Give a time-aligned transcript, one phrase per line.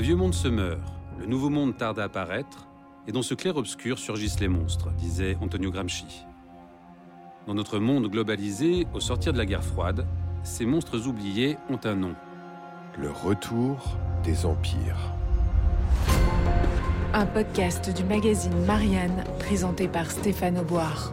[0.00, 0.80] Le vieux monde se meurt,
[1.18, 2.66] le nouveau monde tarde à apparaître,
[3.06, 6.24] et dans ce clair-obscur surgissent les monstres, disait Antonio Gramsci.
[7.46, 10.06] Dans notre monde globalisé, au sortir de la guerre froide,
[10.42, 12.14] ces monstres oubliés ont un nom.
[12.98, 15.12] Le retour des empires.
[17.12, 21.12] Un podcast du magazine Marianne, présenté par Stéphane Auboire.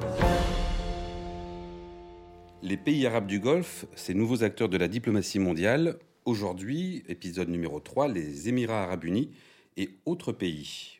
[2.63, 7.79] Les pays arabes du Golfe, ces nouveaux acteurs de la diplomatie mondiale, aujourd'hui, épisode numéro
[7.79, 9.31] 3, les Émirats arabes unis
[9.77, 10.99] et autres pays.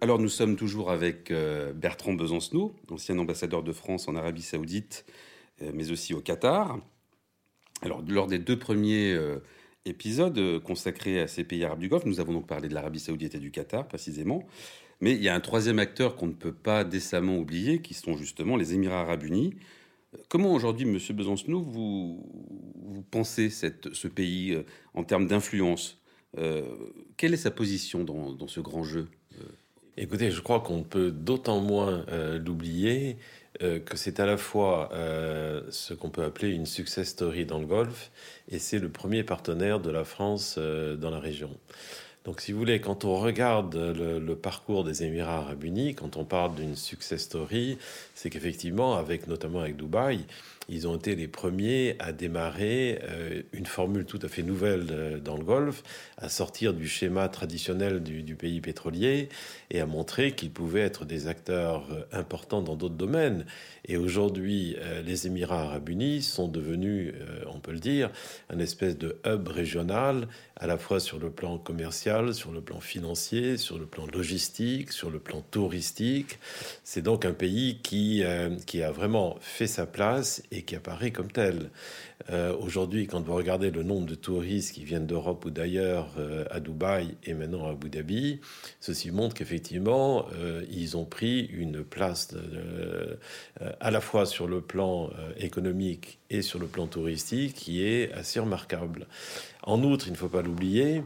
[0.00, 5.04] Alors nous sommes toujours avec euh, Bertrand Besancenot, ancien ambassadeur de France en Arabie saoudite,
[5.60, 6.78] euh, mais aussi au Qatar.
[7.82, 9.12] Alors lors des deux premiers
[9.88, 13.00] euh, épisodes consacrés à ces pays arabes du Golfe, nous avons donc parlé de l'Arabie
[13.00, 14.46] saoudite et du Qatar précisément.
[15.00, 18.16] Mais il y a un troisième acteur qu'on ne peut pas décemment oublier, qui sont
[18.16, 19.54] justement les Émirats arabes unis.
[20.28, 22.24] Comment aujourd'hui, Monsieur Besancenot, vous,
[23.10, 24.58] pensez ce pays
[24.94, 25.98] en termes d'influence
[27.16, 29.06] Quelle est sa position dans, ce grand jeu
[30.00, 33.16] Écoutez, je crois qu'on peut d'autant moins euh, l'oublier
[33.62, 37.58] euh, que c'est à la fois euh, ce qu'on peut appeler une success story dans
[37.58, 38.10] le Golfe
[38.50, 41.50] et c'est le premier partenaire de la France dans la région.
[42.24, 46.16] Donc, si vous voulez, quand on regarde le, le parcours des Émirats arabes unis, quand
[46.16, 47.78] on parle d'une success story,
[48.14, 50.26] c'est qu'effectivement, avec notamment avec Dubaï,
[50.68, 55.18] ils ont été les premiers à démarrer euh, une formule tout à fait nouvelle euh,
[55.18, 55.82] dans le Golfe,
[56.18, 59.30] à sortir du schéma traditionnel du, pays pétrolier
[59.70, 63.46] et à montrer qu'ils pouvaient être des acteurs euh, importants dans d'autres domaines.
[63.86, 67.14] Et aujourd'hui, les Émirats arabes unis sont devenus,
[67.46, 68.10] on peut le dire,
[68.50, 72.80] un espèce de hub régional, à la fois sur le plan commercial, sur le plan
[72.80, 76.38] financier, sur le plan logistique, sur le plan touristique.
[76.84, 78.22] C'est donc un pays qui,
[78.66, 81.70] qui a vraiment fait sa place qui apparaît comme tel.
[82.30, 86.44] Euh, aujourd'hui, quand vous regardez le nombre de touristes qui viennent d'Europe ou d'ailleurs euh,
[86.50, 88.40] à Dubaï et maintenant à Abu Dhabi,
[88.80, 92.34] ceci montre qu'effectivement, euh, ils ont pris une place
[93.80, 98.40] à la fois sur le plan économique et sur le plan touristique qui est assez
[98.40, 99.06] remarquable.
[99.62, 101.02] En outre, il ne faut pas l'oublier,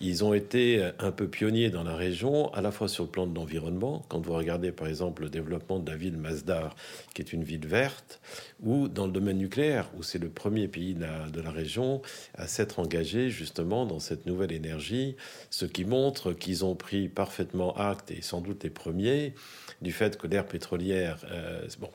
[0.00, 3.26] ils ont été un peu pionniers dans la région, à la fois sur le plan
[3.26, 6.74] de l'environnement, quand vous regardez par exemple le développement de la ville Masdar,
[7.14, 8.20] qui est une ville verte,
[8.62, 12.02] ou dans le domaine nucléaire, où c'est le premier pays de la, de la région
[12.34, 15.16] à s'être engagé justement dans cette nouvelle énergie,
[15.50, 19.34] ce qui montre qu'ils ont pris parfaitement acte, et sans doute les premiers,
[19.80, 21.90] du fait que l'ère pétrolière, euh, bon,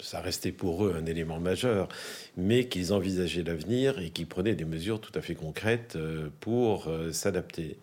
[0.00, 1.88] ça restait pour eux un élément majeur,
[2.36, 6.88] mais qu'ils envisageaient l'avenir et qu'ils prenaient des mesures tout à fait concrètes euh, pour
[6.88, 7.76] euh, s'adapter.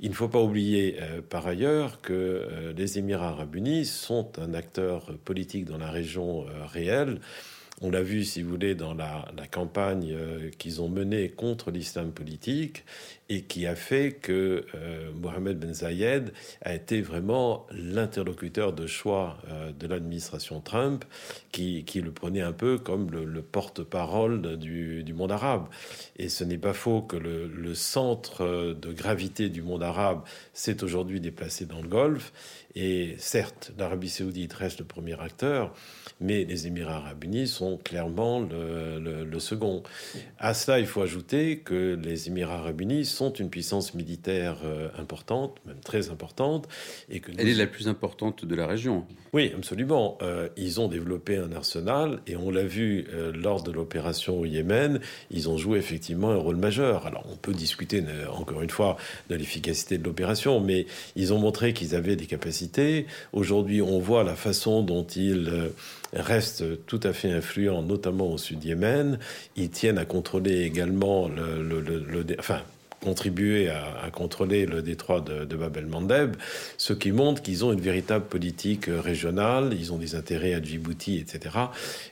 [0.00, 4.54] Il ne faut pas oublier euh, par ailleurs que les Émirats arabes unis sont un
[4.54, 7.20] acteur politique dans la région réelle
[7.82, 12.12] on l'a vu, si vous voulez, dans la, campagne euh, qu'ils ont menée contre l'islam
[12.12, 12.84] politique
[13.28, 16.32] et qui a fait que euh, Mohamed Ben Zayed
[16.62, 21.04] a été vraiment l'interlocuteur de choix euh, de l'administration Trump,
[21.52, 25.66] qui, le prenait un peu comme le, porte-parole du, monde arabe.
[26.16, 30.84] Et ce n'est pas faux que le, le centre de gravité du monde arabe s'est
[30.84, 32.32] aujourd'hui déplacé dans le Golfe.
[32.76, 35.74] Et certes, l'Arabie saoudite reste le premier acteur,
[36.20, 39.82] mais les Émirats arabes unis sont clairement le, second.
[40.38, 44.88] À cela, il faut ajouter que les Émirats arabes unis sont une puissance militaire euh,
[44.98, 46.68] importante, même très importante.
[47.08, 49.04] Et que Elle est la plus importante de la région.
[49.32, 50.18] Oui, absolument.
[50.22, 54.44] Euh, ils ont développé un arsenal, et on l'a vu euh, lors de l'opération au
[54.44, 55.00] Yémen,
[55.30, 57.06] ils ont joué effectivement un rôle majeur.
[57.06, 58.96] Alors on peut discuter, encore une fois,
[59.28, 62.59] de l'efficacité de l'opération, mais ils ont montré qu'ils avaient des capacités.
[63.32, 65.70] Aujourd'hui, on voit la façon dont ils
[66.12, 69.18] restent tout à fait influents, notamment au sud Yémen.
[69.56, 72.62] Ils tiennent à contrôler également le, enfin,
[73.02, 76.36] contribuer à, contrôler le détroit de, de Bab el-Mandeb,
[76.76, 80.62] ce qui montre qu'ils ont une véritable politique euh, régionale, ils ont des intérêts à
[80.62, 81.56] Djibouti, etc.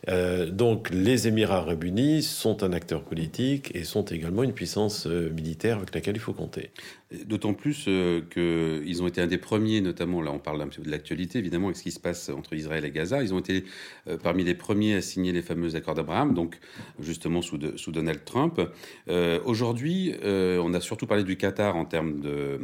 [0.08, 5.06] Euh, donc les Émirats arabes unis sont un acteur politique et sont également une puissance
[5.06, 6.70] euh, militaire avec laquelle il faut compter.
[7.10, 10.82] D'autant plus euh, qu'ils ont été un des premiers, notamment, là on parle un peu
[10.82, 13.64] de l'actualité, évidemment, avec ce qui se passe entre Israël et Gaza, ils ont été
[14.08, 16.58] euh, parmi les premiers à signer les fameux accords d'Abraham, donc
[17.00, 18.60] justement sous, Donald Trump.
[19.08, 22.60] Euh, Aujourd'hui, on a surtout parlé du Qatar en termes de,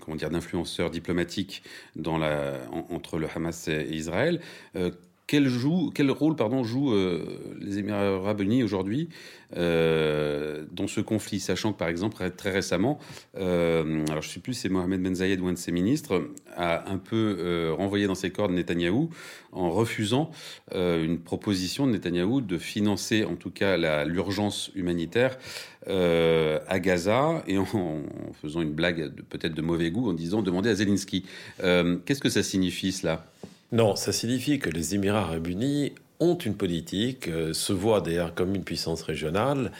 [0.00, 1.62] comment d'influenceurs diplomatiques
[2.04, 4.40] entre le Hamas et Israël.
[5.28, 6.94] Quel, rôle jouent
[7.60, 9.10] les Émirats arabes unis aujourd'hui
[9.54, 12.98] dans ce conflit, sachant que par exemple très récemment,
[13.34, 16.90] alors je ne sais plus c'est Mohamed Ben Zayed ou un de ses ministres, a
[16.90, 19.10] un peu renvoyé dans ses cordes Netanyahou
[19.52, 20.30] en refusant
[20.74, 23.76] une proposition de Netanyahou de financer en tout cas
[24.06, 25.38] l'urgence humanitaire
[25.86, 27.66] à Gaza et en,
[28.40, 31.26] faisant une blague peut-être de mauvais goût en disant demander à Zelensky.
[31.58, 33.26] Qu'est-ce que ça signifie cela?
[33.70, 38.34] Non, ça signifie que les Émirats arabes unis ont une politique, euh, se voient d'ailleurs
[38.34, 39.72] comme une puissance régionale,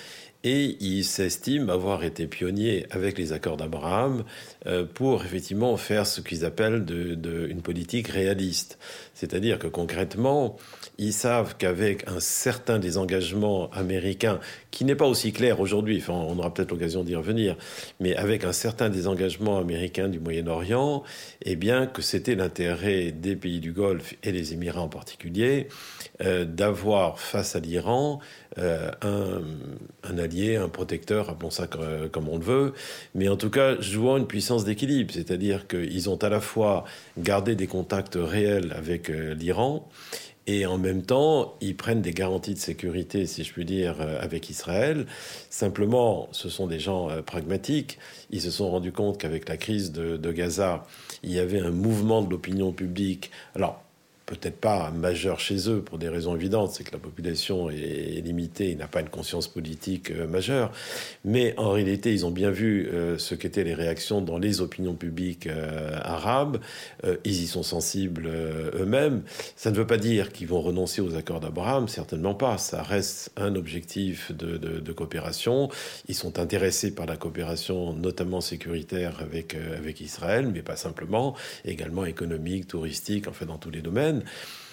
[0.44, 4.24] et ils s'estiment avoir été pionniers avec les accords d'Abraham
[4.66, 8.78] euh, pour effectivement faire ce qu'ils appellent une politique réaliste.
[9.14, 10.56] C'est-à-dire que concrètement,
[10.96, 14.38] ils savent qu'avec un certain désengagement américain,
[14.70, 17.56] qui n'est pas aussi clair aujourd'hui, on aura peut-être l'occasion d'y revenir,
[17.98, 21.02] mais avec un certain désengagement américain du Moyen-Orient,
[21.42, 25.68] eh bien que c'était l'intérêt des pays du Golfe et des Émirats en particulier
[26.20, 28.20] euh, d'avoir face à l'Iran
[28.58, 28.90] euh,
[30.02, 32.74] un, allié, un protecteur, appelons ça comme on le veut,
[33.14, 36.84] mais en tout cas jouant une puissance d'équilibre, c'est-à-dire qu'ils ont à la fois
[37.18, 39.88] gardé des contacts réels avec euh, l'Iran,
[40.48, 44.18] et en même temps, ils prennent des garanties de sécurité, si je puis dire, euh,
[44.18, 45.04] avec Israël.
[45.50, 47.98] Simplement, ce sont des gens euh, pragmatiques.
[48.30, 50.86] Ils se sont rendus compte qu'avec la crise de, de, Gaza,
[51.22, 53.30] il y avait un mouvement de l'opinion publique.
[53.54, 53.84] Alors,
[54.28, 58.70] peut-être pas majeur chez eux pour des raisons évidentes, c'est que la population est limitée,
[58.70, 60.70] il n'a pas une conscience politique euh, majeure,
[61.24, 64.94] mais en réalité ils ont bien vu euh, ce qu'étaient les réactions dans les opinions
[64.94, 66.58] publiques euh, arabes,
[67.24, 69.22] ils y sont sensibles eux-mêmes.
[69.56, 73.30] Ça ne veut pas dire qu'ils vont renoncer aux accords d'Abraham, certainement pas, ça reste
[73.36, 75.68] un objectif de, coopération,
[76.08, 81.34] ils sont intéressés par la coopération notamment sécuritaire avec, avec Israël, mais pas simplement,
[81.64, 84.17] également économique, touristique, en fait dans tous les domaines.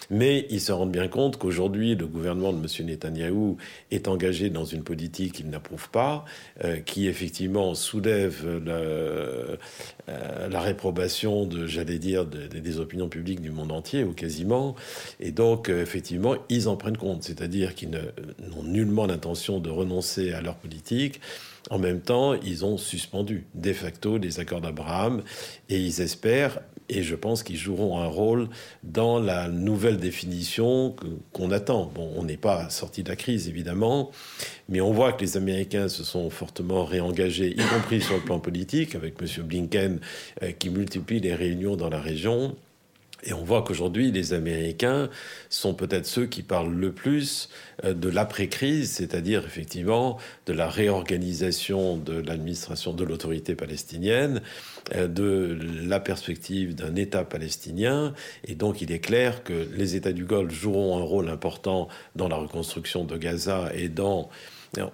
[0.09, 2.85] Mais ils se rendent bien compte qu'aujourd'hui, le gouvernement de M.
[2.85, 3.57] Netanyahou
[3.91, 6.25] est engagé dans une politique qu'il n'approuve pas,
[6.63, 9.55] euh, qui effectivement soulève euh,
[10.07, 14.75] la réprobation de, j'allais dire, des opinions publiques du monde entier, ou quasiment.
[15.19, 17.23] Et donc, euh, effectivement, ils en prennent compte.
[17.23, 21.19] C'est-à-dire qu'ils n'ont nullement l'intention de renoncer à leur politique.
[21.71, 25.23] En même temps, ils ont suspendu de facto les accords d'Abraham
[25.67, 26.59] et ils espèrent
[26.89, 28.49] et je pense qu'ils joueront un rôle
[28.83, 30.95] dans la nouvelle définition
[31.33, 31.91] qu'on attend.
[31.93, 34.11] Bon, on n'est pas sorti de la crise, évidemment,
[34.69, 38.39] mais on voit que les Américains se sont fortement réengagés, y compris sur le plan
[38.39, 39.43] politique, avec M.
[39.43, 39.99] Blinken
[40.43, 42.55] euh, qui multiplie les réunions dans la région.
[43.25, 45.09] Et on voit qu'aujourd'hui, les Américains
[45.49, 47.49] sont peut-être ceux qui parlent le plus
[47.83, 54.41] euh, de l'après-crise, c'est-à-dire effectivement de la réorganisation de l'administration de l'autorité palestinienne,
[54.93, 58.13] euh, de la perspective d'un État palestinien.
[58.45, 62.27] Et donc il est clair que les États du Golfe joueront un rôle important dans
[62.27, 64.29] la reconstruction de Gaza et dans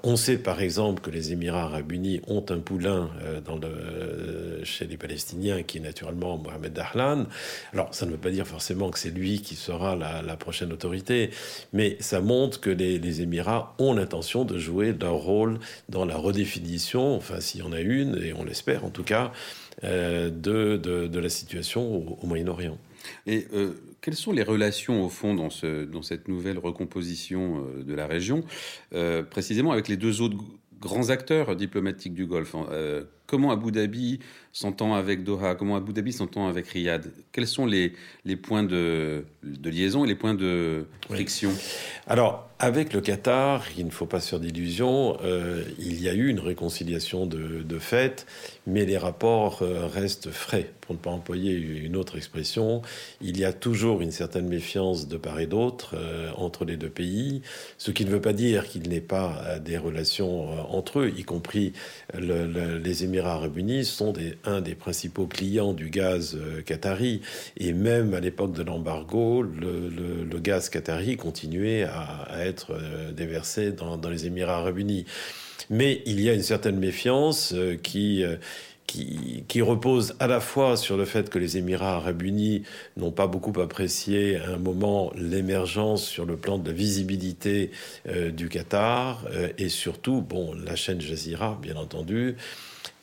[0.03, 4.85] on sait par exemple que les Émirats arabes unis ont un poulain euh, le, chez
[4.85, 7.25] les Palestiniens qui est naturellement Mohamed Dahlan.
[7.73, 11.29] Alors ça ne veut pas dire forcément que c'est lui qui sera la, prochaine autorité,
[11.73, 17.15] mais ça montre que les, Émirats ont l'intention de jouer leur rôle dans la redéfinition,
[17.15, 19.31] enfin s'il y en a une, et on l'espère en tout cas,
[19.83, 22.77] euh, de, la situation au, Moyen-Orient.
[23.25, 27.83] Et euh, quelles sont les relations, au fond, dans, ce, dans cette nouvelle recomposition euh,
[27.83, 28.43] de la région,
[28.93, 30.37] euh, précisément avec les deux autres
[30.79, 32.65] grands acteurs diplomatiques du Golfe hein,
[33.31, 34.19] Comment Abu Dhabi
[34.51, 35.55] s'entend avec Doha?
[35.55, 37.09] Comment Abu Dhabi s'entend avec Riyad?
[37.31, 37.93] Quels sont les,
[38.25, 41.51] les points de, de, liaison et les points de friction?
[42.07, 45.17] Alors, avec le Qatar, il ne faut pas se faire d'illusions,
[45.79, 48.27] il y a eu une réconciliation de, de fait,
[48.67, 52.81] mais les rapports restent frais pour ne pas employer une autre expression,
[53.21, 56.89] il y a toujours une certaine méfiance de part et d'autre euh, entre les deux
[56.89, 57.43] pays,
[57.77, 61.13] ce qui ne veut pas dire qu'il n'est pas euh, des relations euh, entre eux,
[61.15, 61.71] y compris
[62.13, 67.21] les Émirats arabes unis sont des, un des principaux clients du gaz qatari,
[67.57, 72.75] et même à l'époque de l'embargo, le, gaz qatari continuait à, être
[73.15, 75.05] déversé dans, les Émirats arabes unis.
[75.69, 78.25] Mais il y a une certaine méfiance qui
[79.47, 82.63] qui, repose à la fois sur le fait que les Émirats arabes unis
[82.97, 87.71] n'ont pas beaucoup apprécié à un moment l'émergence sur le plan de la visibilité
[88.07, 92.35] euh, du Qatar euh, et surtout, bon, la chaîne Jazeera, bien entendu,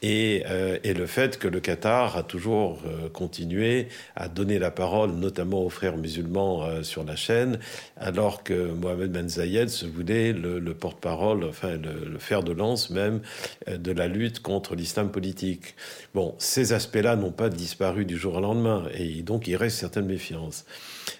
[0.02, 4.70] et, euh, et, le fait que le Qatar a toujours euh, continué à donner la
[4.70, 7.58] parole, notamment aux frères musulmans euh, sur la chaîne,
[7.96, 12.52] alors que Mohamed Ben Zayed se voulait le, le porte-parole, enfin le, le, fer de
[12.52, 13.20] lance même
[13.68, 15.74] de la lutte contre l'islam politique.
[16.14, 20.06] Bon, ces aspects-là n'ont pas disparu du jour au lendemain, et donc il reste certaines
[20.06, 20.64] méfiances.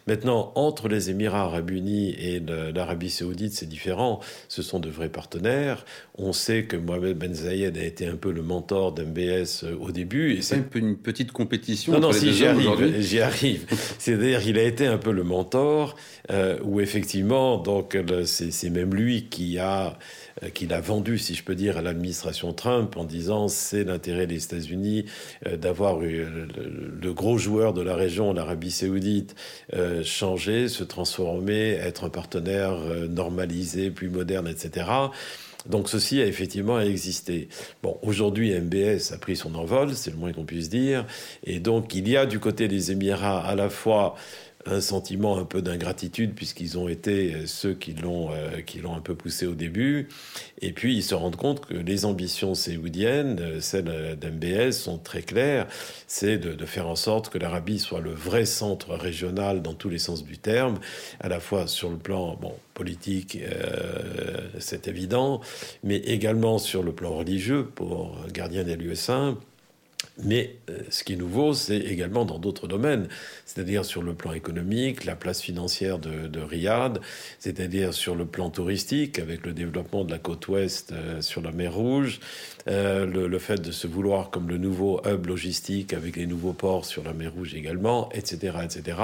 [0.06, 4.20] Maintenant, entre les Émirats arabes unis et l'Arabie saoudite, c'est différent.
[4.49, 5.85] Ce sont de vrais partenaires.
[6.16, 9.91] On sait que Mohamed Ben Zayed a été un peu le mentor d'MBS euh, au
[9.91, 10.35] début.
[10.35, 11.93] Et c'est un peu une petite compétition.
[11.93, 13.67] Non, non, si j'y arrive, j'y arrive.
[13.99, 15.97] C'est-à-dire, il a été un peu le mentor,
[16.31, 19.99] euh, où effectivement, donc, c'est même lui qui a
[20.54, 24.45] qu'il a vendu, si je peux dire, à l'administration Trump en disant c'est l'intérêt des
[24.45, 25.07] États-Unis
[25.47, 29.35] euh, d'avoir le, gros joueur de la région, l'Arabie saoudite,
[29.75, 32.76] euh, changer, se transformer, être un partenaire
[33.09, 34.87] normalisé, plus moderne, etc.
[35.66, 37.49] Donc ceci a effectivement existé.
[37.83, 41.04] Bon, aujourd'hui, MBS a pris son envol, c'est le moins qu'on puisse dire,
[41.45, 44.14] et donc il y a du côté des Émirats à la fois
[44.69, 49.01] un sentiment un peu d'ingratitude puisqu'ils ont été ceux qui l'ont euh, qui l'ont un
[49.01, 50.09] peu poussé au début.
[50.61, 55.23] Et puis ils se rendent compte que les ambitions séoudiennes euh, celles d'MBS sont très
[55.23, 55.67] claires.
[56.07, 59.99] C'est de, faire en sorte que l'Arabie soit le vrai centre régional dans tous les
[59.99, 60.79] sens du terme
[61.21, 65.41] à la fois sur le plan bon politique euh, c'est évident
[65.83, 69.39] mais également sur le plan religieux pour gardien des lieux saints
[70.25, 73.09] mais euh, ce qui est nouveau, c'est également dans d'autres domaines,
[73.47, 77.01] c'est-à-dire sur le plan économique, la place financière de, de Riyad,
[77.39, 81.53] c'est-à-dire sur le plan touristique, avec le développement de la côte ouest euh, sur la
[81.53, 82.21] mer Rouge,
[82.67, 86.85] euh, le, fait de se vouloir comme le nouveau hub logistique avec les nouveaux ports
[86.85, 88.99] sur la mer Rouge également, etc., etc.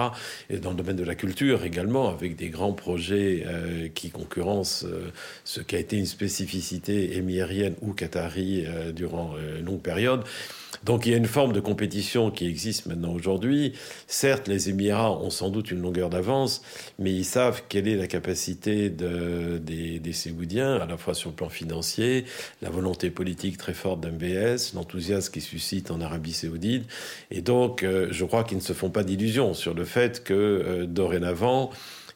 [0.51, 3.47] Et dans le domaine de la culture également, avec des grands projets
[3.95, 4.85] qui concurrencent
[5.45, 10.25] ce qui a été une spécificité émirienne ou qatari durant une longue période.
[10.85, 13.73] Donc il y a une forme de compétition qui existe maintenant aujourd'hui.
[14.07, 16.63] Certes, les Émirats ont sans doute une longueur d'avance,
[16.99, 21.31] mais ils savent quelle est la capacité de, des, des Séoudiens, à la fois sur
[21.31, 22.25] le plan financier,
[22.63, 26.85] la volonté politique très forte d'MBS, l'enthousiasme qui suscite en Arabie saoudite.
[27.31, 30.35] Et donc, euh, je crois qu'ils ne se font pas d'illusions sur le fait que
[30.35, 31.71] euh, dorénavant,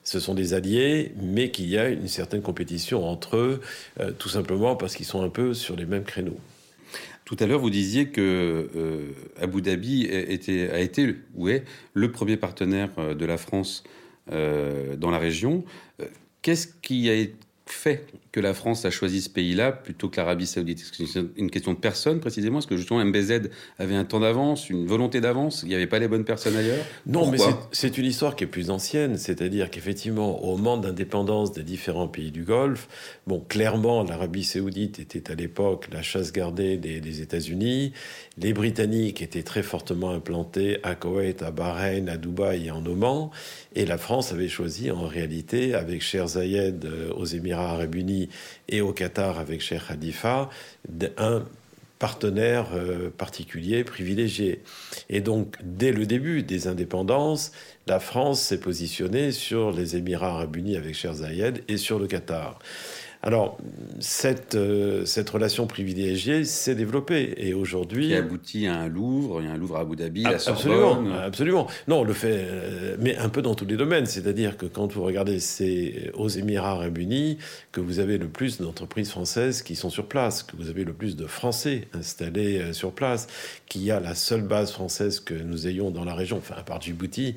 [0.05, 3.61] ce sont des alliés, mais qu'il y a une certaine compétition entre eux,
[4.01, 6.39] euh, tout simplement parce qu'ils sont un peu sur les mêmes créneaux.
[7.29, 12.39] Tout à l'heure, vous disiez que euh, Abu Dhabi a été ou est le premier
[12.39, 13.85] partenaire euh, de la France
[14.33, 15.63] euh, dans la région.
[16.41, 17.15] Qu'est-ce qui a
[17.73, 20.85] fait que la France a choisi ce pays-là plutôt que l'Arabie Saoudite?
[20.93, 22.59] C'est une question de personne précisément?
[22.59, 23.49] Est-ce que justement MBZ
[23.79, 25.63] avait un temps d'avance, une volonté d'avance?
[25.63, 26.85] Il n'y avait pas les bonnes personnes ailleurs?
[27.07, 27.47] Non, Pourquoi?
[27.51, 29.17] mais c'est une histoire qui est plus ancienne.
[29.17, 32.89] C'est-à-dire qu'effectivement, au moment d'indépendance des différents pays du Golfe,
[33.27, 37.93] bon, clairement, l'Arabie Saoudite était à l'époque la chasse gardée des, des États-Unis.
[38.39, 43.31] Les Britanniques étaient très fortement implantés à Koweït, à Bahreïn, à Dubaï et en Oman.
[43.75, 48.29] Et la France avait choisi en réalité, avec Cher Zayed euh, aux Émirats arabes unis
[48.69, 50.51] et au Qatar avec Cheikh Khalifa,
[51.17, 51.45] un
[51.99, 54.63] partenaire euh, particulier, privilégié.
[55.11, 57.53] Et donc, dès le début des indépendances,
[57.87, 62.07] la France s'est positionnée sur les Émirats arabes unis avec Cher Zayed et sur le
[62.07, 62.59] Qatar.
[63.23, 63.59] Alors,
[63.99, 67.35] cette, euh, cette relation privilégiée s'est développée.
[67.37, 68.09] Et aujourd'hui.
[68.09, 71.05] Qui aboutit à un Louvre, il y a un Louvre à Abu Dhabi, à Absolument,
[71.25, 71.67] absolument.
[71.89, 72.37] Non, le fait.
[72.39, 74.07] Euh, mais un peu dans tous les domaines.
[74.07, 77.39] C'est-à-dire que quand vous regardez, c'est aux Émirats Arabes Unis
[77.73, 80.93] que vous avez le plus d'entreprises françaises qui sont sur place, que vous avez le
[80.93, 83.27] plus de Français installés euh, sur place,
[83.67, 86.63] qu'il y a la seule base française que nous ayons dans la région, enfin, à
[86.63, 87.35] part Djibouti,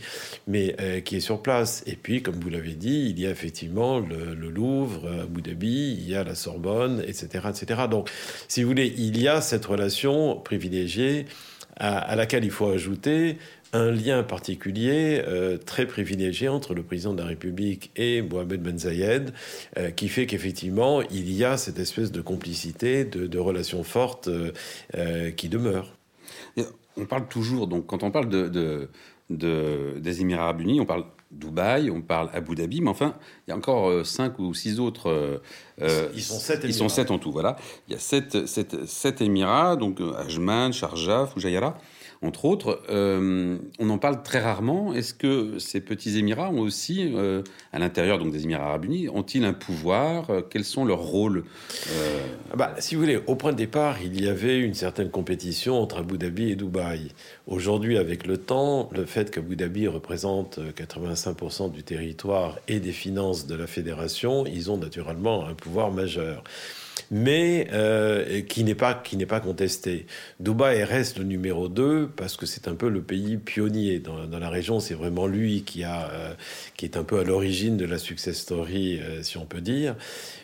[0.48, 1.84] mais qui est sur place.
[1.88, 5.71] Et puis, comme vous l'avez dit, il y a effectivement le, le Louvre, Abu Dhabi
[5.72, 7.82] il y a la Sorbonne, etc., etc.
[7.90, 8.10] Donc,
[8.48, 11.26] si vous voulez, il y a cette relation privilégiée
[11.78, 13.38] à, laquelle il faut ajouter
[13.74, 18.78] un lien particulier euh, très privilégié entre le président de la République et Mohamed Ben
[18.78, 19.34] Zayed,
[19.78, 24.28] euh, qui fait qu'effectivement, il y a cette espèce de complicité, de, de relations fortes
[24.28, 25.96] euh, qui demeurent.
[26.98, 28.90] on parle toujours, donc quand on parle de, de
[29.30, 33.16] des Émirats arabes unis, on parle Dubaï, on parle Abu Dhabi, mais enfin,
[33.48, 35.10] il y a encore euh, cinq ou six autres.
[35.82, 36.62] Euh, ils sont sept.
[36.64, 37.32] Ils sont sept en tout.
[37.32, 37.56] Voilà,
[37.88, 41.78] il y a sept, sept, sept émirats, donc euh, Ajman, Sharjah, Fujairah
[42.24, 42.82] entre autres.
[42.90, 44.94] Euh, on en parle très rarement.
[44.94, 47.42] Est-ce que ces petits Émirats ont aussi, euh,
[47.74, 50.30] à l'intérieur donc des Émirats arabes unis, ont-ils un pouvoir?
[50.30, 51.44] Euh, Quels sont leurs rôles
[51.92, 52.20] euh...
[52.56, 55.98] bah, Si vous voulez, au point de départ, il y avait une certaine compétition entre
[55.98, 57.12] Abu Dhabi et Dubaï.
[57.48, 63.48] Aujourd'hui, avec le temps, le fait qu'Abu Dhabi représente 85% du territoire et des finances
[63.48, 66.44] de la fédération, ils ont naturellement un pouvoir majeur.
[67.12, 70.06] Mais euh, qui n'est pas qui n'est pas contesté.
[70.40, 74.50] Dubaï reste le numéro 2 parce que c'est un peu le pays pionnier dans, la
[74.50, 74.80] région.
[74.80, 76.34] C'est vraiment lui qui a euh,
[76.78, 79.96] qui est un peu à l'origine de la success story, euh, si on peut dire.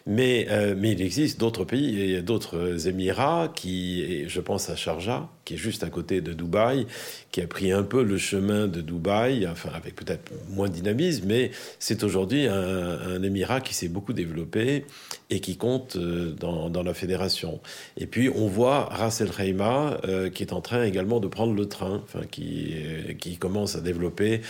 [0.06, 0.48] Mais,
[0.78, 5.58] mais il existe d'autres pays et d'autres Émirats qui, je pense à Sharjah, qui est
[5.58, 6.88] juste à côté de Dubaï,
[7.32, 11.24] qui a pris un peu le chemin de Dubaï, enfin avec peut-être moins de dynamisme,
[11.26, 14.84] mais c'est aujourd'hui un, un, émirat qui s'est beaucoup développé
[15.30, 17.62] et qui compte euh, dans, dans, la fédération.
[17.96, 21.54] Et puis on voit Ras El Khaimah euh, qui est en train également de prendre
[21.54, 24.42] le train, enfin qui, euh, qui commence à développer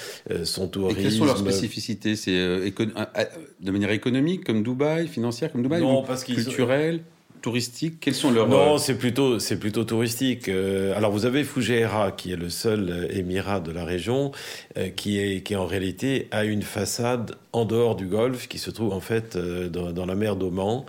[0.46, 1.00] son tourisme.
[1.00, 2.16] Et quelles sont leurs spécificités?
[2.16, 7.02] C'est de manière économique comme Dubaï, financière comme Dubaï, non, ou parce culturelle?
[7.42, 10.50] Touristique Quels sont leurs Non, c'est plutôt c'est plutôt touristique.
[10.50, 14.32] Euh, alors vous avez Fujairah qui est le seul euh, émirat de la région
[14.78, 18.72] euh, qui est qui en réalité a une façade en dehors du Golfe qui se
[18.72, 20.84] trouve en fait dans, dans la mer d'Oman.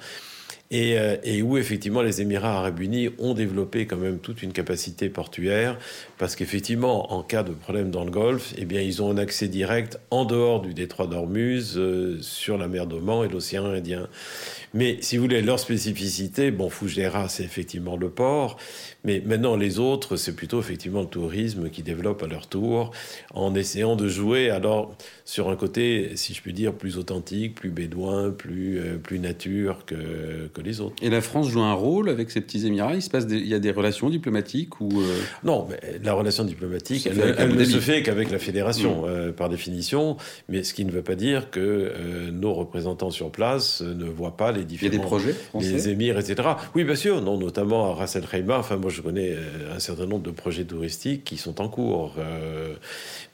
[0.70, 5.08] Et, et, où effectivement les Émirats arabes unis ont développé quand même toute une capacité
[5.08, 5.78] portuaire,
[6.18, 9.48] parce qu'effectivement, en cas de problème dans le Golfe, eh bien, ils ont un accès
[9.48, 14.08] direct en dehors du détroit d'Ormuz, euh, sur la mer d'Oman et l'océan Indien.
[14.74, 18.56] Mais si vous voulez, leur spécificité, bon, Fougera, c'est effectivement le port,
[19.04, 22.90] mais maintenant les autres, c'est plutôt effectivement le tourisme qui développe à leur tour,
[23.32, 24.94] en essayant de jouer alors
[25.24, 29.84] sur un côté, si je puis dire, plus authentique, plus bédouin, plus, euh, plus nature
[29.86, 30.96] que, que les autres.
[31.02, 32.94] Et la France joue un rôle avec ces petits Émirats?
[32.94, 35.20] Il se passe des, il y a des relations diplomatiques ou euh...
[35.44, 39.08] Non, mais la relation diplomatique, elle, elle, elle ne se fait qu'avec la fédération, mmh.
[39.08, 40.16] euh, par définition,
[40.48, 44.52] mais ce qui ne veut pas dire que nos représentants sur place ne voient pas
[44.52, 44.90] les différents...
[44.90, 46.48] Il y a des projets français Les émirs, etc.
[46.74, 49.78] Oui, bien sûr, non, notamment à Ras El Khaimah, enfin moi je connais euh, un
[49.78, 52.14] certain nombre de projets touristiques qui sont en cours.
[52.18, 52.74] Euh,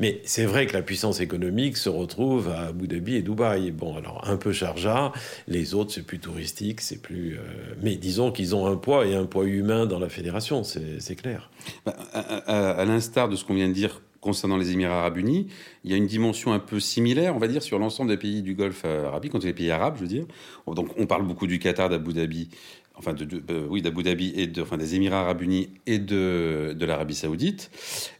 [0.00, 3.70] mais c'est vrai que la puissance économique se retrouve à Abu Dhabi et Dubaï.
[3.70, 5.12] Bon, alors un peu Sharjah,
[5.48, 7.34] les autres c'est plus touristique, c'est plus...
[7.34, 7.40] Euh,
[7.82, 11.50] mais disons qu'ils ont un poids et un poids humain dans la fédération, c'est clair.
[11.86, 15.18] Bah, à, à, à l'instar de ce qu'on vient de dire concernant les Émirats arabes
[15.18, 15.48] unis,
[15.84, 18.40] il y a une dimension un peu similaire, on va dire, sur l'ensemble des pays
[18.40, 20.24] du Golfe arabique, quand les pays arabes, je veux dire.
[20.66, 22.48] Donc on parle beaucoup du Qatar, d'Abu Dhabi,
[22.94, 23.14] enfin
[23.50, 27.70] euh, oui d'Abu Dhabi et de, enfin des Émirats arabes unis et de, l'Arabie saoudite,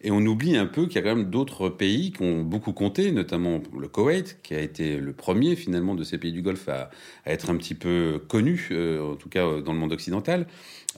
[0.02, 2.72] et on oublie un peu qu'il y a quand même d'autres pays qui ont beaucoup
[2.72, 6.68] compté, notamment le Koweït, qui a été le premier finalement de ces pays du Golfe
[6.68, 6.90] à,
[7.24, 10.46] à être un petit peu connu, euh, en tout cas dans le monde occidental.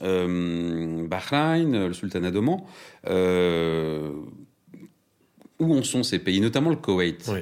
[0.03, 2.59] Euh, Bahreïn, le Sultanat d'Oman.
[5.59, 7.27] Où en sont ces pays, notamment le Koweït?
[7.33, 7.39] Oui.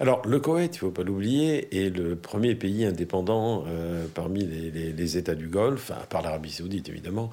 [0.00, 4.46] Alors, le Koweït, il ne faut pas l'oublier, est le premier pays indépendant euh, parmi
[4.46, 7.30] les, États du Golfe, à part l'Arabie Saoudite évidemment,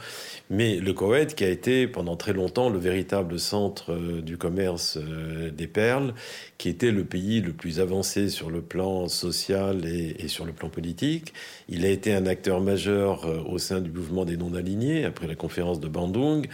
[0.49, 4.97] mais le Koweït qui a été pendant très longtemps le véritable centre euh, du commerce
[4.97, 6.13] euh, des perles,
[6.57, 10.67] qui était le pays le plus avancé sur le plan social et, sur le plan
[10.67, 11.33] politique.
[11.69, 15.79] Il a été un acteur majeur au sein du mouvement des non-alignés après la conférence
[15.79, 16.45] de Bandung.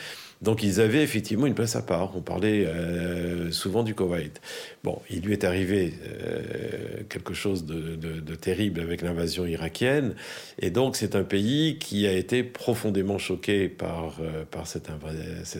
[0.41, 2.15] Donc ils avaient effectivement une place à part.
[2.15, 4.41] On parlait euh, souvent du Koweït.
[4.83, 10.13] Bon, il lui est arrivé euh, quelque chose de, terrible avec l'invasion irakienne,
[10.59, 14.89] et donc c'est un pays qui a été profondément choqué par, euh, par cette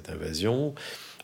[0.10, 0.76] invasion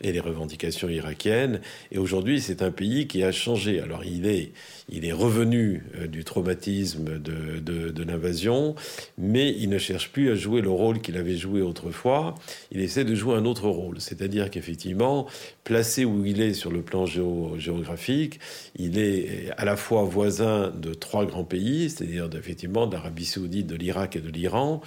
[0.02, 1.62] et les revendications irakiennes.
[1.92, 3.80] Et aujourd'hui, c'est un pays qui a changé.
[3.80, 4.52] Alors, il est,
[4.90, 8.76] il est revenu euh, du traumatisme de, l'invasion,
[9.18, 12.34] mais il ne cherche plus à jouer le rôle qu'il avait joué autrefois.
[12.72, 14.02] Il essaie de jouer un autre rôle.
[14.02, 15.28] C'est-à-dire qu'effectivement,
[15.64, 18.40] placé où il est sur le plan géo, géographique,
[18.76, 23.76] il est à la fois voisin de trois grands pays, c'est-à-dire effectivement d'Arabie saoudite, de
[23.76, 24.82] l'Irak et de l'Iran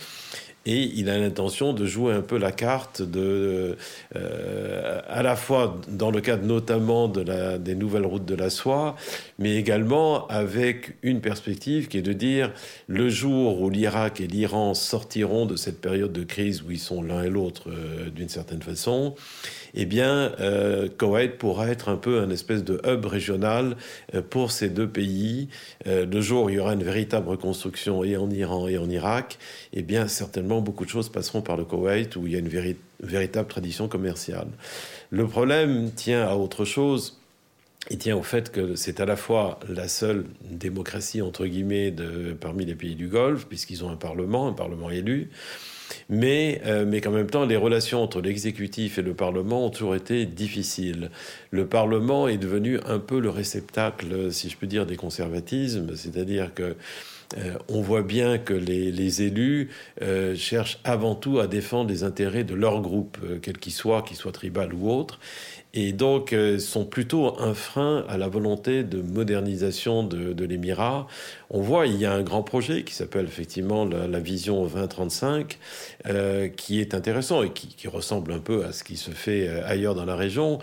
[0.66, 3.76] et il a l'intention de jouer un peu la carte de,
[4.16, 8.50] euh, à la fois dans le cadre notamment de la, des nouvelles routes de la
[8.50, 8.96] soie,
[9.38, 12.52] mais également avec une perspective qui est de dire
[12.86, 17.02] le jour où l'Irak et l'Iran sortiront de cette période de crise où ils sont
[17.02, 19.14] l'un et l'autre euh, d'une certaine façon,
[19.74, 23.76] eh bien, euh, Koweït pourra être un peu un espèce de hub régional
[24.14, 25.48] euh, pour ces deux pays.
[25.86, 28.88] Euh, le jour où il y aura une véritable reconstruction et en Iran et en
[28.88, 29.38] Irak,
[29.72, 32.48] eh bien, certainement beaucoup de choses passeront par le Koweït où il y a une
[32.48, 34.46] véri véritable tradition commerciale.
[35.10, 37.20] Le problème tient à autre chose.
[37.90, 41.92] Il tient au fait que c'est à la fois la seule démocratie, entre guillemets,
[42.40, 45.28] parmi les pays du Golfe, puisqu'ils ont un parlement, un parlement élu,
[46.08, 49.94] mais, euh, mais qu'en même temps, les relations entre l'exécutif et le Parlement ont toujours
[49.94, 51.10] été difficiles.
[51.50, 56.54] Le Parlement est devenu un peu le réceptacle, si je peux dire, des conservatismes, c'est-à-dire
[56.54, 56.76] que
[57.38, 59.70] euh, on voit bien que les, élus
[60.02, 64.16] euh, cherchent avant tout à défendre les intérêts de leur groupe, quel qu'il soit, qu'il
[64.16, 65.18] soit tribal ou autre.
[65.74, 71.06] Et donc euh, sont plutôt un frein à la volonté de modernisation de, l'Émirat.
[71.50, 75.58] On voit, il y a un grand projet qui s'appelle effectivement la, Vision 2035,
[76.06, 79.48] euh, qui est intéressant et qui, qui, ressemble un peu à ce qui se fait
[79.64, 80.60] ailleurs dans la région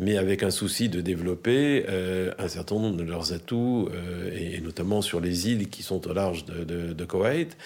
[0.00, 4.60] mais avec un souci de développer euh, un certain nombre de leurs atouts, euh, et,
[4.60, 7.56] notamment sur les îles qui sont au large de, de, Koweït.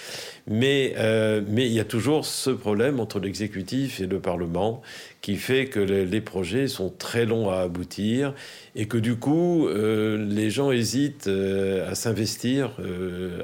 [0.49, 4.83] Mais, euh, mais il y a toujours ce problème entre l'exécutif et le Parlement
[5.20, 8.35] qui fait que les projets sont très longs à aboutir
[8.75, 12.73] et que du coup, les gens hésitent à s'investir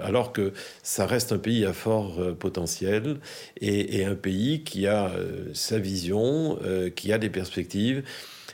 [0.03, 3.17] alors que ça reste un pays à fort potentiel
[3.63, 5.11] et, un pays qui a
[5.55, 6.59] sa vision,
[6.97, 8.03] qui a des perspectives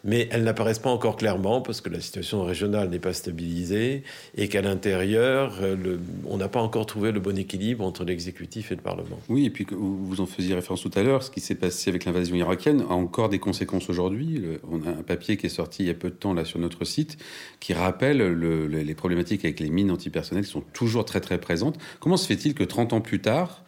[0.05, 4.03] mais elles n'apparaissent pas encore clairement parce que la situation régionale n'est pas stabilisée
[4.37, 8.77] et qu'à l'intérieur, euh, on n'a pas encore trouvé le bon équilibre entre l'exécutif et
[8.77, 9.19] le Parlement.
[9.29, 12.05] Oui, et puis vous en faisiez référence tout à l'heure, ce qui s'est passé avec
[12.05, 14.43] l'invasion irakienne a encore des conséquences aujourd'hui.
[14.71, 16.59] On a un papier qui est sorti il y a peu de temps là sur
[16.59, 17.19] notre site
[17.61, 21.79] qui rappelle les problématiques avec les mines antipersonnelles qui sont toujours très très présentes.
[22.01, 23.65] Comment se fait-il que 30 ans plus tard,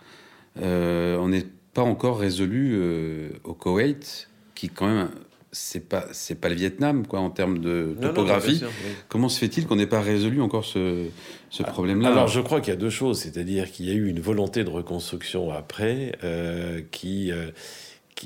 [0.61, 5.11] euh, on n'est pas encore résolu euh, au Koweït, qui quand même
[5.51, 8.63] c'est pas c'est pas le Vietnam quoi en termes de topographie.
[9.09, 11.07] Comment se fait-il qu'on n'ait pas résolu encore ce,
[11.51, 13.95] ce ah, problème-là Alors je crois qu'il y a deux choses, c'est-à-dire qu'il y a
[13.95, 17.53] eu une volonté de reconstruction après euh, qui, euh, qui,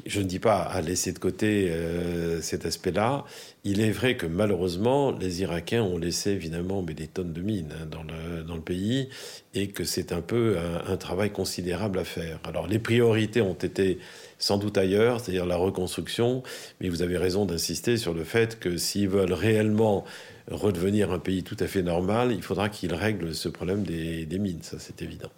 [0.06, 3.24] je ne dis pas à laisser de côté euh, cet aspect-là.
[3.64, 7.72] Il est vrai que malheureusement les Irakiens ont laissé évidemment mais des tonnes de mines
[7.80, 9.08] hein, dans, le, dans le pays
[9.54, 12.40] et que c'est un peu un, travail considérable à faire.
[12.44, 13.98] Alors les priorités ont été
[14.38, 16.42] sans doute ailleurs, c'est-à-dire la reconstruction.
[16.80, 20.04] Mais vous avez raison d'insister sur le fait que s'ils veulent réellement
[20.50, 24.62] redevenir un pays tout à fait normal, il faudra qu'ils règlent ce problème des, mines,
[24.62, 25.30] ça c'est évident.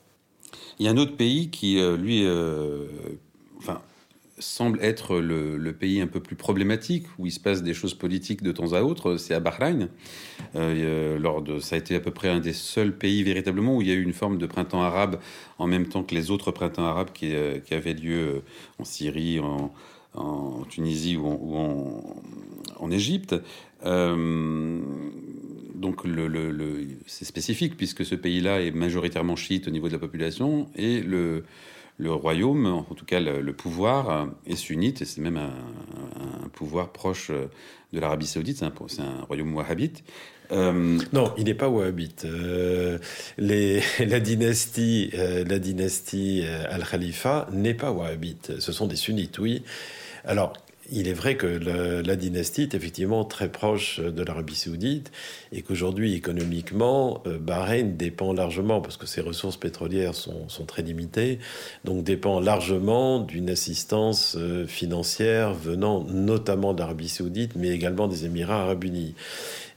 [0.78, 2.86] Il y a un autre pays qui, euh, lui, euh,
[3.58, 3.80] enfin,
[4.38, 8.42] semble être le, pays un peu plus problématique, où il se passe des choses politiques
[8.42, 9.88] de temps à autre, c'est à Bahreïn.
[10.56, 13.88] Euh, de, ça a été à peu près un des seuls pays véritablement où il
[13.88, 15.20] y a eu une forme de printemps arabe
[15.58, 18.40] en même temps que les autres printemps arabes qui, euh, avaient lieu euh,
[18.78, 19.72] en Syrie, en,
[20.68, 23.34] Tunisie ou en, Égypte.
[23.84, 24.84] donc
[27.06, 31.42] c'est spécifique puisque ce pays-là est majoritairement chiite au niveau de la population et le,
[31.96, 37.30] le royaume, en tout cas le, pouvoir, est sunnite, et c'est même un, pouvoir proche
[37.30, 40.02] de l'Arabie saoudite, c'est un, royaume wahhabite.
[40.52, 42.24] Euh, non, il n'est pas wahhabite.
[42.24, 42.98] Euh,
[43.38, 48.60] la dynastie, euh, la dynastie Al-Khalifa n'est pas wahhabite.
[48.60, 49.62] Ce sont des sunnites, oui.
[50.24, 50.52] Alors,
[50.90, 55.10] il est vrai que la dynastie est effectivement très proche de l'Arabie saoudite
[55.52, 61.38] et qu'aujourd'hui, économiquement, euh, Bahreïn dépend largement, parce que ses ressources pétrolières sont, très limitées,
[61.84, 68.62] donc dépend largement d'une assistance euh, financière venant notamment d'Arabie saoudite, mais également des Émirats
[68.62, 69.14] arabes unis.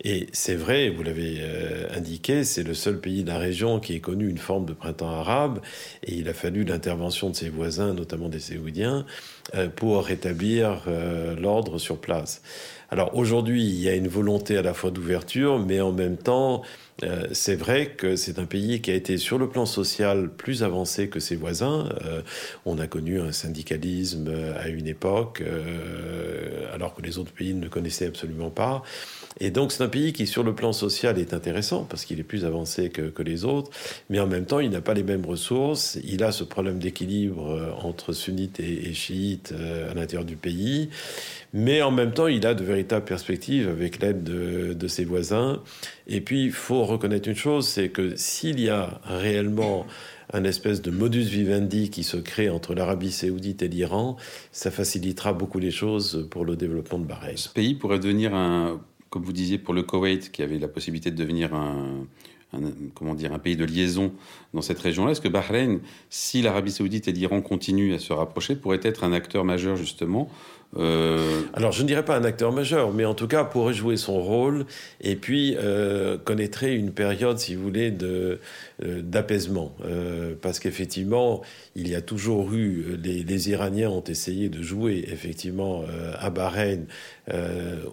[0.04, 3.94] Et c'est vrai, vous l'avez euh, indiqué, c'est le seul pays de la région qui
[3.96, 5.60] ait connu une forme de printemps arabe,
[6.04, 9.04] et il a fallu l'intervention de ses voisins, notamment des Saoudiens, euh,
[9.76, 12.42] pour rétablir euh, l'ordre sur place.
[12.90, 16.62] Alors aujourd'hui, il y a une volonté à la fois d'ouverture, mais en même temps,
[17.34, 21.10] c'est vrai que c'est un pays qui a été sur le plan social plus avancé
[21.10, 21.90] que ses voisins.
[22.66, 25.44] on a connu un syndicalisme à une époque,
[26.74, 28.84] alors que les autres pays ne connaissaient absolument pas.
[29.40, 32.24] Et donc c'est un pays qui, sur le plan social, est intéressant parce qu'il est
[32.24, 33.72] plus avancé que, que, les autres,
[34.10, 36.00] mais en même temps, il n'a pas les mêmes ressources.
[36.04, 40.90] Il a ce problème d'équilibre euh, entre sunnites et, chiites euh, à l'intérieur du pays,
[41.54, 45.62] mais en même temps, il a de véritables perspectives avec l'aide de, de ses voisins.
[46.08, 49.86] Et puis, il faut reconnaître une chose, c'est que s'il y a réellement
[50.34, 54.18] un espèce de modus vivendi qui se crée entre l'Arabie saoudite et l'Iran,
[54.52, 57.38] ça facilitera beaucoup les choses pour le développement de Bahreïn.
[57.38, 61.12] Ce pays pourrait devenir un comme vous disiez, pour le Koweït, qui avait la possibilité
[61.12, 62.06] de devenir un,
[62.94, 64.14] comment dire, un pays de liaison
[64.54, 68.56] dans cette région-là, est-ce que Bahreïn, si l'Arabie saoudite et l'Iran continuent à se rapprocher,
[68.56, 70.30] pourrait être un acteur majeur justement
[70.78, 73.98] euh, Alors, je ne dirais pas un acteur majeur, mais en tout cas pourrait jouer
[73.98, 74.66] son rôle
[75.02, 78.40] et puis euh, connaîtrait une période, si vous voulez, de,
[78.84, 79.74] euh, d'apaisement.
[79.86, 81.42] Euh, parce qu'effectivement,
[81.76, 85.84] il y a toujours eu, les, les, Iraniens ont essayé de jouer effectivement
[86.20, 86.86] à Bahreïn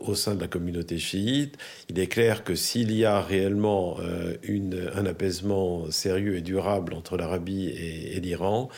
[0.00, 1.56] au sein de la communauté chiite.
[1.90, 3.98] Il est clair que s'il y a réellement
[4.42, 8.68] une, un apaisement sérieux et durable entre l'Arabie et, et l'Iran,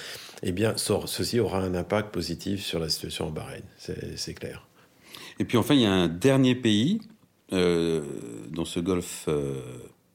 [0.48, 4.64] eh bien, ceci aura un impact positif sur la situation en Bahreïn, c'est clair.
[5.40, 7.00] Et puis enfin, il y a un dernier pays
[7.52, 8.02] euh,
[8.50, 9.60] dans ce golfe euh,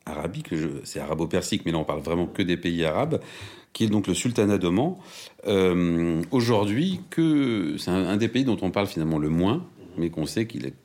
[0.06, 0.48] arabique,
[0.86, 3.20] c'est arabo-persique, mais là on parle vraiment que des pays arabes,
[3.74, 4.96] qui est donc le sultanat d'Oman.
[5.48, 7.02] Euh, aujourd'hui,
[7.78, 9.66] c'est un, des pays dont on parle finalement le moins,
[9.98, 10.76] mais qu'on sait qu'il est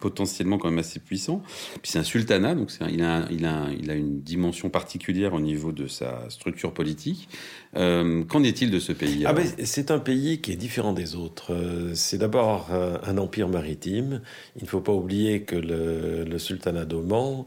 [0.00, 1.42] potentiellement quand même assez puissant.
[1.82, 5.40] Puis c'est un sultanat, donc il, a, il, a, il a une dimension particulière au
[5.40, 7.28] niveau de sa structure politique.
[7.76, 11.14] Euh, qu'en est-il de ce pays ah ben, C'est un pays qui est différent des
[11.14, 11.52] autres.
[11.52, 14.22] Euh, c'est d'abord euh, un empire maritime.
[14.56, 17.44] Il ne faut pas oublier que le, le sultanat d'Oman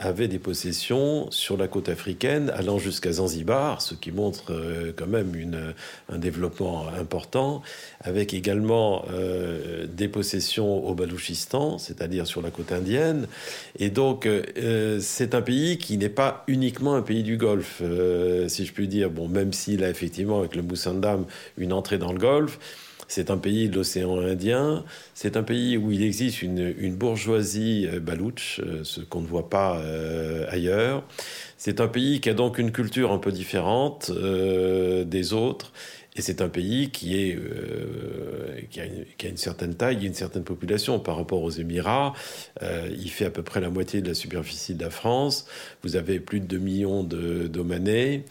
[0.00, 4.52] avait des possessions sur la côte africaine allant jusqu'à Zanzibar, ce qui montre
[4.96, 5.74] quand même une,
[6.08, 7.62] un développement important,
[8.00, 9.04] avec également
[9.88, 11.37] des possessions au Balouchistan,
[11.78, 13.26] c'est-à-dire sur la côte indienne.
[13.78, 14.28] Et donc
[15.00, 17.82] c'est un pays qui n'est pas uniquement un pays du Golfe,
[18.48, 21.24] si je puis dire bon, même s'il a effectivement avec le Moussandam
[21.56, 22.58] une entrée dans le Golfe,
[23.08, 28.00] c'est un pays de l'océan Indien, c'est un pays où il existe une, bourgeoisie euh,
[28.00, 31.02] balouche, euh, ce qu'on ne voit pas euh, ailleurs.
[31.56, 35.72] C'est un pays qui a donc une culture un peu différente des autres.
[36.18, 40.98] Et c'est un pays qui, est, euh, qui, a une, certaine taille, une certaine population
[40.98, 42.12] par rapport aux Émirats.
[42.60, 45.46] Euh, il fait à peu près la moitié de la superficie de la France.
[45.84, 48.24] Vous avez plus de 2 millions d'Omanais.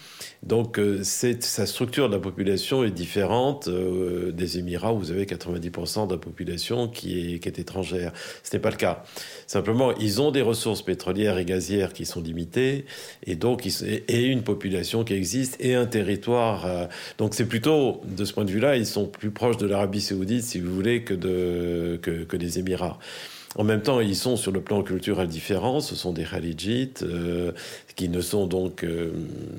[0.44, 6.08] Donc euh, sa structure de la population est différente des Émirats où vous avez 90%
[6.08, 8.12] de la population qui est, qui est étrangère.
[8.44, 9.04] Ce n'est pas le cas.
[9.46, 12.84] Simplement, ils ont des ressources pétrolières et gazières qui sont limitées
[13.26, 16.90] et donc et une population qui existe et un territoire.
[17.18, 20.44] donc c'est plutôt de ce point de vue-là, ils sont plus proches de l'Arabie saoudite,
[20.44, 23.00] si vous voulez, que, de, que, que des Émirats.
[23.58, 25.80] En même temps, ils sont sur le plan culturel différent.
[25.80, 27.52] Ce sont des Khalijites euh,
[27.96, 29.12] qui ne sont donc, euh,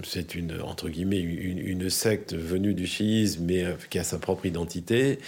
[0.04, 4.46] c'est une entre guillemets une, secte venue du chiisme, mais euh, qui a sa propre
[4.46, 5.18] identité.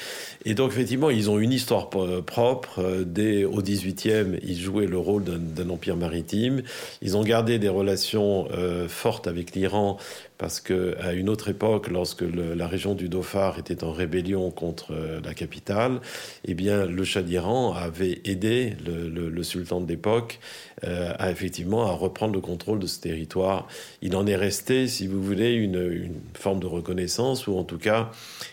[0.45, 3.03] Et donc effectivement, ils ont une histoire propre.
[3.05, 6.63] Dès au 18e, ils jouaient le rôle d'un empire maritime.
[7.03, 8.49] Ils ont gardé des relations
[8.89, 9.99] fortes avec l'Iran
[10.41, 15.21] parce qu'à une autre époque, lorsque la région du Dhofar était en rébellion contre euh,
[15.23, 16.01] la capitale,
[16.47, 20.41] eh le Shah d'Iran avait aidé le, sultan de l'époque
[20.85, 23.69] euh, à effectivement à reprendre le contrôle de ce territoire.
[24.01, 28.11] Il en est resté, si vous voulez, une, forme de reconnaissance, ou en tout cas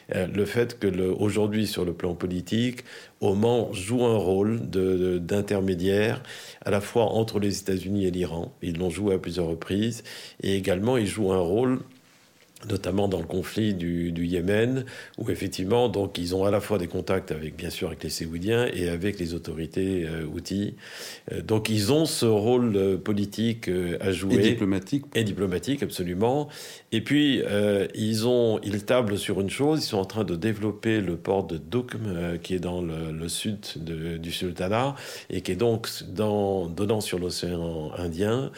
[0.10, 2.84] le fait que aujourd'hui, sur le plan politique,
[3.22, 6.22] Oman joue un rôle d'intermédiaire
[6.64, 8.54] à la fois entre les États-Unis et l'Iran.
[8.62, 10.04] Ils l'ont joué à plusieurs reprises.
[10.42, 11.80] Et également, il joue un rôle
[12.66, 14.86] notamment dans le conflit du, Yémen,
[15.18, 18.10] où effectivement, donc, ils ont à la fois des contacts avec, bien sûr, avec les
[18.10, 20.76] Séoudiens et avec les autorités euh, outils.
[21.32, 23.70] Euh, donc, ils ont ce rôle euh, politique
[24.02, 24.36] à jouer.
[24.36, 25.06] Et diplomatique.
[25.14, 26.50] Et diplomatique, absolument.
[26.92, 27.44] Et puis,
[27.96, 31.46] ils, ont, ils tablent sur une chose, ils sont en train de développer le port
[31.46, 34.96] de Dukm, qui est dans le, sud du sultanat,
[35.30, 38.52] et qui est donc dans, donnant sur l'océan Indien,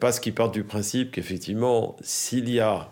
[0.00, 2.90] parce qu'ils partent du principe qu'effectivement, s'il y a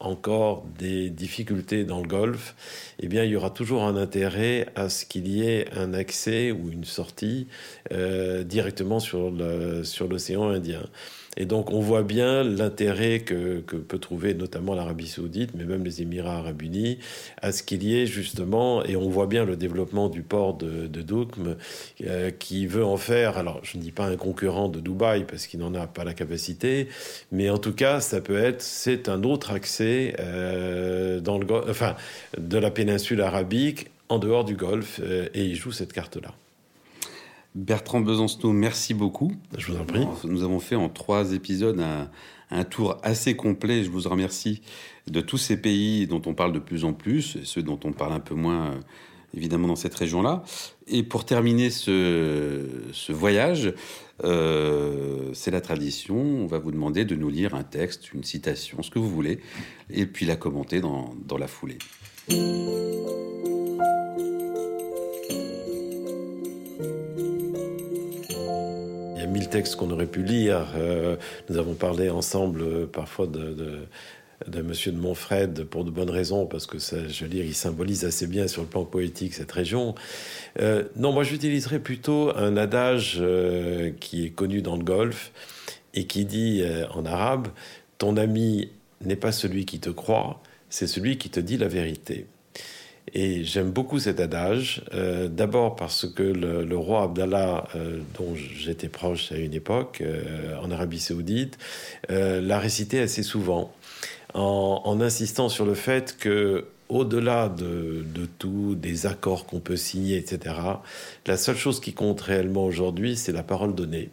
[0.00, 2.54] encore des difficultés dans le Golfe,
[3.00, 6.52] eh bien, il y aura toujours un intérêt à ce qu'il y ait un accès
[6.52, 7.48] ou une sortie
[7.92, 10.84] euh, directement sur l'océan Indien.
[11.38, 16.02] Et donc on voit bien l'intérêt que, peut trouver notamment l'Arabie saoudite, mais même les
[16.02, 16.98] Émirats arabes unis,
[17.40, 20.88] à ce qu'il y ait justement, et on voit bien le développement du port de,
[20.88, 21.04] de
[22.06, 25.46] euh, qui veut en faire, alors je ne dis pas un concurrent de Dubaï, parce
[25.46, 26.88] qu'il n'en a pas la capacité,
[27.30, 31.46] mais en tout cas, ça peut être, c'est un autre accès euh, dans le,
[32.38, 36.34] de la péninsule arabique en dehors du Golfe, euh, et il joue cette carte-là.
[37.54, 39.32] Bertrand Besancenot, merci beaucoup.
[39.56, 40.06] Je vous en prie.
[40.24, 41.82] Nous avons fait en trois épisodes
[42.50, 43.84] un, tour assez complet.
[43.84, 44.62] Je vous remercie
[45.06, 47.92] de tous ces pays dont on parle de plus en plus, et ceux dont on
[47.92, 48.80] parle un peu moins, euh,
[49.34, 50.42] évidemment, dans cette région-là.
[50.86, 53.72] Et pour terminer ce, voyage,
[54.24, 56.16] euh, c'est la tradition.
[56.16, 59.40] On va vous demander de nous lire un texte, une citation, ce que vous voulez,
[59.90, 61.78] et puis la commenter dans, dans la foulée.
[69.28, 70.66] Mille textes qu'on aurait pu lire.
[70.76, 71.16] Euh,
[71.48, 73.86] nous avons parlé ensemble euh, parfois de,
[74.46, 77.54] de, Monsieur de Montfred pour de bonnes raisons, parce que ça, je veux dire, il
[77.54, 79.94] symbolise assez bien sur le plan poétique cette région.
[80.60, 83.22] Euh, non, moi j'utiliserais plutôt un adage
[84.00, 85.32] qui est connu dans le Golfe
[85.94, 86.62] et qui dit
[86.94, 87.48] en arabe
[87.98, 88.70] Ton ami
[89.04, 92.26] n'est pas celui qui te croit, c'est celui qui te dit la vérité.
[93.14, 98.88] Et j'aime beaucoup cet adage, euh, d'abord parce que le, roi Abdallah, euh, dont j'étais
[98.88, 101.58] proche à une époque, euh, en Arabie saoudite,
[102.08, 103.72] l'a récité assez souvent,
[104.34, 110.16] en, insistant sur le fait que au-delà de, de, tout, des accords qu'on peut signer,
[110.16, 110.54] etc.,
[111.26, 114.08] la seule chose qui compte réellement aujourd'hui, c'est la parole donnée.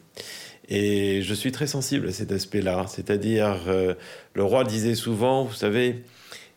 [0.68, 3.60] Et je suis très sensible à cet aspect-là, c'est-à-dire,
[4.34, 6.04] le roi disait souvent, vous savez,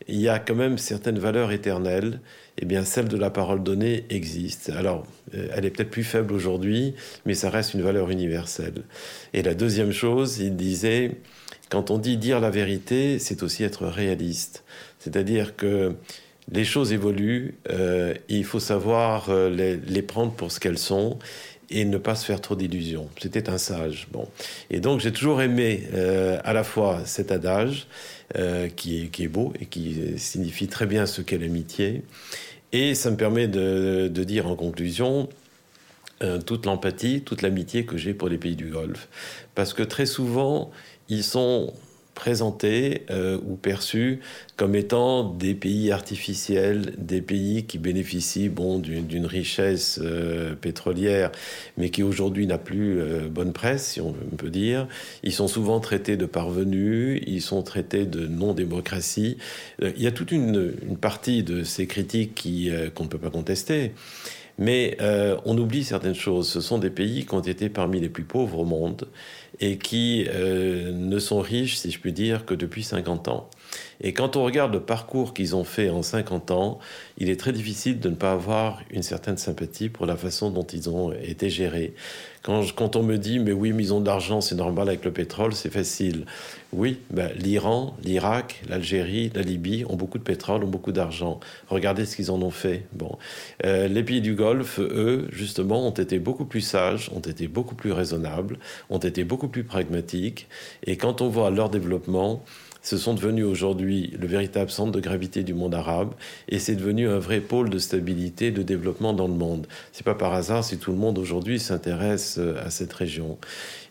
[0.07, 2.21] il y a quand même certaines valeurs éternelles.
[2.61, 4.71] Eh bien, celle de la parole donnée existe.
[4.71, 8.83] Alors, euh, elle est peut-être plus faible aujourd'hui, mais ça reste une valeur universelle.
[9.33, 11.17] Et la deuxième chose, il disait,
[11.71, 14.65] quand on dit dire la vérité, c'est aussi être réaliste.
[14.99, 15.95] C'est-à-dire que
[16.51, 21.19] les choses évoluent, euh, il faut savoir euh, les, les, prendre pour ce qu'elles sont
[21.71, 23.09] et ne pas se faire trop d'illusions.
[23.21, 24.09] C'était un sage.
[24.11, 24.29] Bon.
[24.71, 27.87] Et donc j'ai toujours aimé euh, à la fois cet adage
[28.37, 32.03] euh, qui, est, beau et qui signifie très bien ce qu'est l'amitié.
[32.73, 35.29] Et ça me permet de, de dire en conclusion
[36.21, 39.09] euh, toute l'empathie, toute l'amitié que j'ai pour les pays du Golfe.
[39.55, 40.73] Parce que très souvent,
[41.09, 41.73] ils sont
[42.19, 44.19] présentés euh, ou perçus
[44.57, 51.31] comme étant des pays artificiels, des pays qui bénéficient bon, d'une richesse euh, pétrolière,
[51.77, 54.89] mais qui aujourd'hui n'a plus euh, bonne presse, si on peut dire.
[55.23, 59.39] Ils sont souvent traités de parvenus, ils sont traités de non-démocratie.
[59.81, 62.49] Il y a toute une, partie de ces critiques
[62.97, 63.93] qu'on ne peut pas contester.
[64.59, 66.49] Mais euh, on oublie certaines choses.
[66.49, 69.09] Ce sont des pays qui ont été parmi les plus pauvres au monde
[69.61, 73.49] et qui euh, ne sont riches, si je puis dire, que depuis 50 ans.
[74.01, 76.79] Et quand on regarde le parcours qu'ils ont fait en 50 ans,
[77.17, 80.63] il est très difficile de ne pas avoir une certaine sympathie pour la façon dont
[80.65, 81.95] ils ont été gérés.
[82.43, 85.13] Quand, on me dit, mais oui, mais ils ont de l'argent, c'est normal avec le
[85.13, 86.25] pétrole, c'est facile.
[86.73, 91.41] Oui, ben, l'Iran, l'Irak, l'Algérie, la Libye ont beaucoup de pétrole, ont beaucoup d'argent.
[91.69, 92.87] Regardez ce qu'ils en ont fait.
[92.95, 93.19] Bon,
[93.67, 97.75] euh, les pays du Golfe, eux, justement, ont été beaucoup plus sages, ont été beaucoup
[97.75, 100.47] plus raisonnables, ont été beaucoup plus pragmatiques.
[100.87, 102.43] Et quand on voit leur développement,
[102.89, 106.15] se sont devenus aujourd'hui le véritable centre de gravité du monde arabe
[106.49, 109.67] et c'est devenu un vrai pôle de stabilité, de développement dans le monde.
[109.93, 113.37] C'est pas par hasard si tout le monde aujourd'hui s'intéresse euh, à cette région.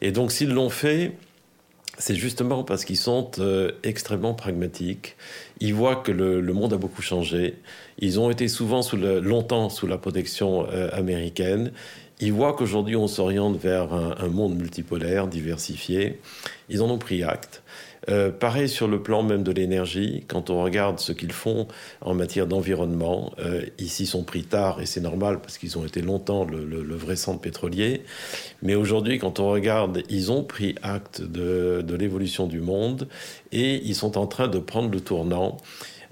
[0.02, 1.12] Et donc s'ils l'ont fait,
[2.00, 5.16] c'est justement parce qu'ils sont euh, extrêmement pragmatiques.
[5.60, 7.54] Ils voient que le, monde a beaucoup changé.
[8.00, 11.72] Ils ont été souvent sous le, longtemps sous la protection euh, américaine.
[12.20, 16.20] Ils voient qu'aujourd'hui on s'oriente vers un, monde multipolaire, diversifié.
[16.68, 17.62] Ils en ont pris acte.
[18.10, 21.68] Euh, pareil sur le plan même de l'énergie, quand on regarde ce qu'ils font
[22.02, 26.02] en matière d'environnement, euh, ici sont pris tard et c'est normal parce qu'ils ont été
[26.02, 28.04] longtemps le, vrai centre pétrolier.
[28.62, 33.08] Mais aujourd'hui, quand on regarde, ils ont pris acte de l'évolution du monde
[33.52, 35.58] et ils sont en train de prendre le tournant.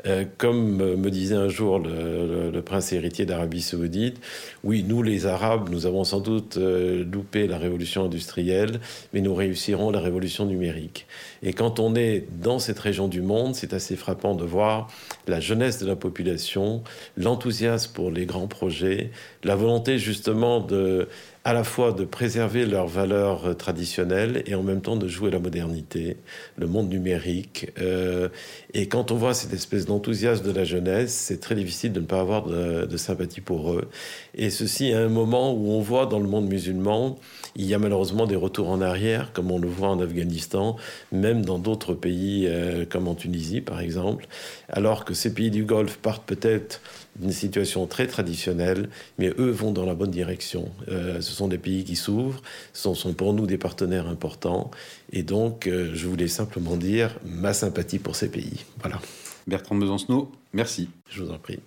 [0.05, 4.19] Euh, comme me disait un jour le prince héritier d'Arabie saoudite,
[4.63, 8.79] oui, nous les Arabes, nous avons sans doute euh, loupé la révolution industrielle,
[9.13, 11.07] mais nous réussirons la révolution numérique.
[11.43, 14.89] Et quand on est dans cette région du monde, c'est assez frappant de voir
[15.27, 16.83] la jeunesse de la population,
[17.17, 19.11] l'enthousiasme pour les grands projets,
[19.43, 21.07] la volonté justement de
[21.45, 25.38] à la fois de préserver leurs valeurs traditionnelles et en même temps de jouer la
[25.38, 26.17] modernité,
[26.58, 27.71] le monde numérique.
[27.79, 28.29] Euh,
[28.73, 32.08] et quand on voit cette espèce d'enthousiasme de la jeunesse, c'est très difficile de ne
[32.08, 33.88] pas avoir de, de, sympathie pour eux.
[34.34, 37.19] Et ceci à un moment où on voit dans le monde musulman,
[37.55, 40.77] il y a malheureusement des retours en arrière, comme on le voit en Afghanistan,
[41.12, 44.25] même dans d'autres pays euh, comme en Tunisie par exemple,
[44.67, 46.81] alors que ces pays du Golfe partent peut-être
[47.15, 50.71] d'une situation très traditionnelle, mais eux vont dans la bonne direction.
[50.89, 52.41] Euh, ce sont des pays qui s'ouvrent,
[52.73, 54.71] ce sont pour nous des partenaires importants,
[55.12, 58.65] et donc euh, je voulais simplement dire ma sympathie pour ces pays.
[58.82, 58.99] Voilà.
[59.47, 60.89] Bertrand Besancenot, merci.
[61.10, 61.60] Je vous en prie.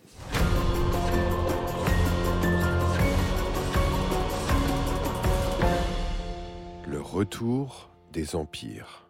[6.87, 9.08] Le retour des empires.